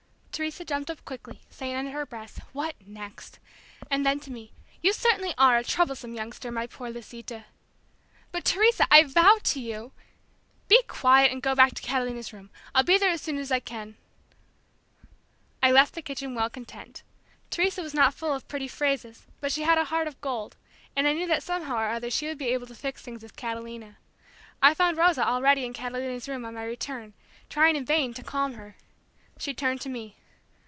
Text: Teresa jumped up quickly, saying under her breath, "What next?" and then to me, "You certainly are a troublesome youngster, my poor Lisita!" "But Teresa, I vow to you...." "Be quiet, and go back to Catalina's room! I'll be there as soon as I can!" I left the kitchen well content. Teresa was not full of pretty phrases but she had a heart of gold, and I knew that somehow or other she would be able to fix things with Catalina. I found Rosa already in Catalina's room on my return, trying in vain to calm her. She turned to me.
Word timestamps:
Teresa 0.33 0.65
jumped 0.65 0.89
up 0.89 1.03
quickly, 1.05 1.41
saying 1.51 1.75
under 1.75 1.91
her 1.91 2.03
breath, 2.05 2.39
"What 2.51 2.73
next?" 2.87 3.37
and 3.91 4.03
then 4.03 4.19
to 4.21 4.31
me, 4.31 4.53
"You 4.81 4.91
certainly 4.91 5.35
are 5.37 5.57
a 5.59 5.63
troublesome 5.63 6.15
youngster, 6.15 6.51
my 6.51 6.65
poor 6.65 6.89
Lisita!" 6.89 7.45
"But 8.31 8.43
Teresa, 8.45 8.87
I 8.89 9.03
vow 9.03 9.37
to 9.43 9.59
you...." 9.59 9.91
"Be 10.67 10.81
quiet, 10.87 11.31
and 11.31 11.43
go 11.43 11.53
back 11.53 11.75
to 11.75 11.81
Catalina's 11.83 12.33
room! 12.33 12.49
I'll 12.73 12.81
be 12.81 12.97
there 12.97 13.11
as 13.11 13.21
soon 13.21 13.37
as 13.37 13.51
I 13.51 13.59
can!" 13.59 13.97
I 15.61 15.69
left 15.71 15.93
the 15.93 16.01
kitchen 16.01 16.33
well 16.33 16.49
content. 16.49 17.03
Teresa 17.51 17.83
was 17.83 17.93
not 17.93 18.15
full 18.15 18.33
of 18.33 18.47
pretty 18.47 18.69
phrases 18.69 19.27
but 19.41 19.51
she 19.51 19.61
had 19.61 19.77
a 19.77 19.85
heart 19.91 20.07
of 20.07 20.19
gold, 20.21 20.55
and 20.95 21.07
I 21.07 21.13
knew 21.13 21.27
that 21.27 21.43
somehow 21.43 21.75
or 21.77 21.89
other 21.89 22.09
she 22.09 22.25
would 22.25 22.39
be 22.39 22.47
able 22.47 22.65
to 22.65 22.73
fix 22.73 23.03
things 23.03 23.21
with 23.21 23.35
Catalina. 23.35 23.97
I 24.59 24.73
found 24.73 24.97
Rosa 24.97 25.27
already 25.27 25.65
in 25.65 25.73
Catalina's 25.73 26.27
room 26.27 26.45
on 26.45 26.55
my 26.55 26.63
return, 26.63 27.13
trying 27.47 27.75
in 27.75 27.85
vain 27.85 28.15
to 28.15 28.23
calm 28.23 28.53
her. 28.53 28.75
She 29.37 29.53
turned 29.53 29.81
to 29.81 29.89
me. 29.89 30.15